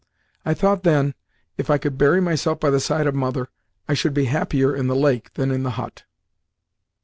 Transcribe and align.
I 0.43 0.55
thought 0.55 0.81
then, 0.81 1.13
if 1.59 1.69
I 1.69 1.77
could 1.77 1.95
bury 1.95 2.19
myself 2.21 2.59
by 2.59 2.71
the 2.71 2.79
side 2.79 3.05
of 3.05 3.13
mother, 3.13 3.49
I 3.87 3.93
should 3.93 4.15
be 4.15 4.25
happier 4.25 4.75
in 4.75 4.87
the 4.87 4.95
lake 4.95 5.31
than 5.35 5.51
in 5.51 5.61
the 5.61 5.69
hut." 5.77 6.05